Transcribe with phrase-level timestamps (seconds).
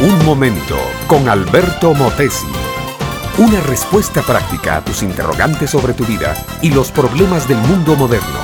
[0.00, 0.76] Un momento
[1.08, 2.46] con Alberto Motesi.
[3.38, 8.38] Una respuesta práctica a tus interrogantes sobre tu vida y los problemas del mundo moderno.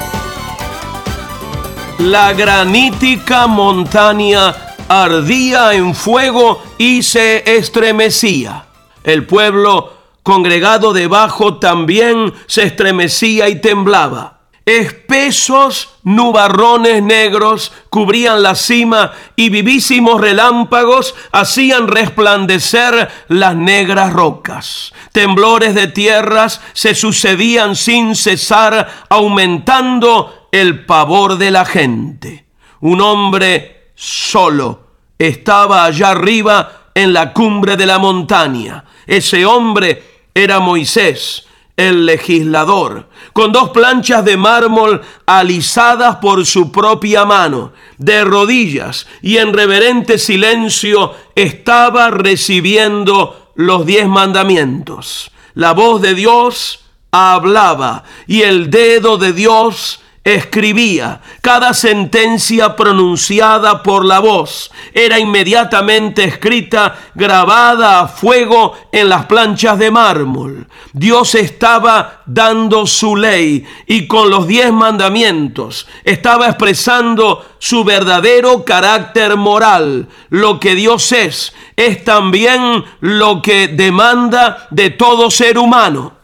[2.00, 4.54] La granítica montaña
[4.88, 8.66] ardía en fuego y se estremecía.
[9.04, 9.92] El pueblo
[10.24, 14.33] congregado debajo también se estremecía y temblaba.
[14.66, 24.94] Espesos nubarrones negros cubrían la cima y vivísimos relámpagos hacían resplandecer las negras rocas.
[25.12, 32.46] Temblores de tierras se sucedían sin cesar, aumentando el pavor de la gente.
[32.80, 34.80] Un hombre solo
[35.18, 38.84] estaba allá arriba en la cumbre de la montaña.
[39.06, 40.02] Ese hombre
[40.34, 41.46] era Moisés,
[41.76, 49.38] el legislador, con dos planchas de mármol alisadas por su propia mano, de rodillas y
[49.38, 55.32] en reverente silencio estaba recibiendo los diez mandamientos.
[55.54, 61.20] La voz de Dios hablaba y el dedo de Dios escribía.
[61.42, 69.78] Cada sentencia pronunciada por la voz era inmediatamente escrita, grabada a fuego en las planchas
[69.78, 70.66] de mármol.
[70.94, 79.36] Dios estaba dando su ley y con los diez mandamientos estaba expresando su verdadero carácter
[79.36, 80.08] moral.
[80.30, 86.14] Lo que Dios es es también lo que demanda de todo ser humano.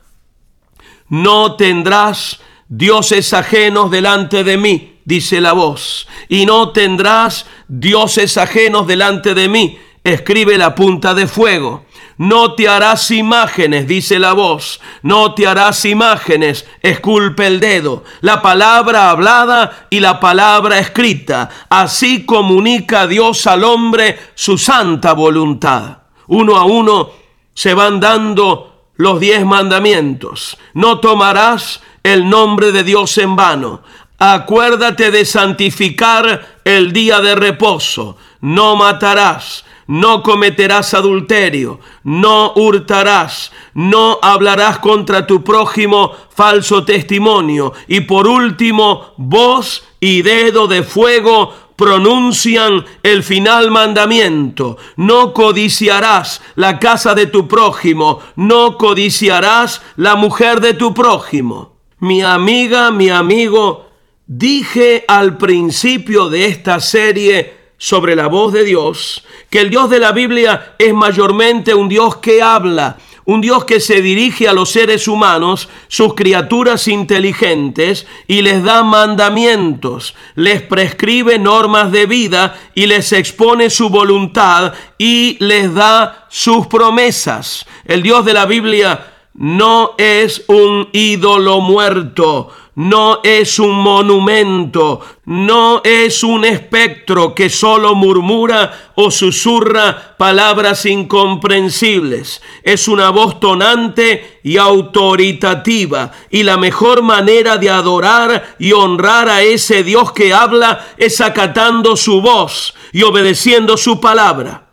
[1.08, 2.40] No tendrás
[2.70, 9.48] dioses ajenos delante de mí, dice la voz, y no tendrás dioses ajenos delante de
[9.48, 11.84] mí, escribe la punta de fuego.
[12.16, 18.42] No te harás imágenes, dice la voz, no te harás imágenes, esculpe el dedo, la
[18.42, 21.48] palabra hablada y la palabra escrita.
[21.70, 26.02] Así comunica Dios al hombre su santa voluntad.
[26.26, 27.10] Uno a uno
[27.54, 28.69] se van dando
[29.00, 30.58] los diez mandamientos.
[30.74, 33.80] No tomarás el nombre de Dios en vano.
[34.18, 38.18] Acuérdate de santificar el día de reposo.
[38.42, 47.72] No matarás, no cometerás adulterio, no hurtarás, no hablarás contra tu prójimo falso testimonio.
[47.88, 54.76] Y por último, voz y dedo de fuego pronuncian el final mandamiento.
[54.94, 62.22] No codiciarás la casa de tu prójimo, no codiciarás la mujer de tu prójimo mi
[62.22, 63.90] amiga, mi amigo,
[64.26, 69.98] dije al principio de esta serie sobre la voz de Dios que el Dios de
[69.98, 74.70] la Biblia es mayormente un Dios que habla, un Dios que se dirige a los
[74.70, 82.86] seres humanos, sus criaturas inteligentes, y les da mandamientos, les prescribe normas de vida y
[82.86, 87.66] les expone su voluntad y les da sus promesas.
[87.84, 92.50] El Dios de la Biblia no es un ídolo muerto,
[92.80, 102.40] no es un monumento, no es un espectro que solo murmura o susurra palabras incomprensibles.
[102.62, 106.10] Es una voz tonante y autoritativa.
[106.30, 111.98] Y la mejor manera de adorar y honrar a ese Dios que habla es acatando
[111.98, 114.70] su voz y obedeciendo su palabra.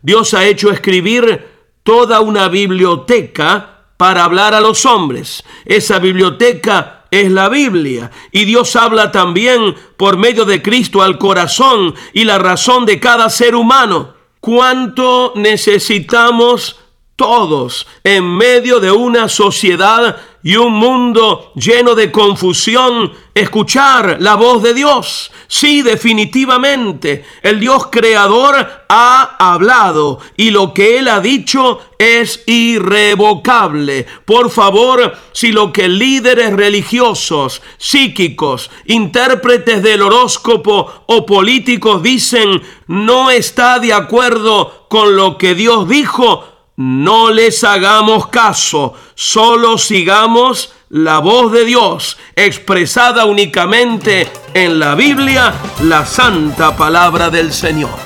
[0.00, 1.44] Dios ha hecho escribir
[1.82, 5.42] toda una biblioteca para hablar a los hombres.
[5.64, 8.10] Esa biblioteca es la Biblia.
[8.32, 13.30] Y Dios habla también por medio de Cristo al corazón y la razón de cada
[13.30, 14.14] ser humano.
[14.40, 16.80] ¿Cuánto necesitamos
[17.14, 24.62] todos en medio de una sociedad y un mundo lleno de confusión, escuchar la voz
[24.62, 25.30] de Dios.
[25.46, 34.06] Sí, definitivamente, el Dios creador ha hablado y lo que Él ha dicho es irrevocable.
[34.24, 43.30] Por favor, si lo que líderes religiosos, psíquicos, intérpretes del horóscopo o políticos dicen no
[43.30, 51.18] está de acuerdo con lo que Dios dijo, no les hagamos caso, solo sigamos la
[51.18, 57.98] voz de Dios expresada únicamente en la Biblia, la santa palabra del Señor.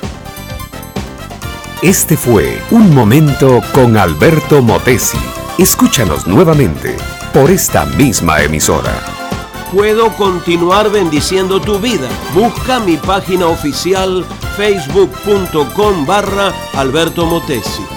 [1.83, 5.19] Este fue Un Momento con Alberto Motesi.
[5.59, 6.97] Escúchanos nuevamente
[7.35, 8.93] por esta misma emisora.
[9.73, 12.09] Puedo continuar bendiciendo tu vida.
[12.35, 14.25] Busca mi página oficial
[14.57, 17.95] facebook.com barra Alberto Motesi.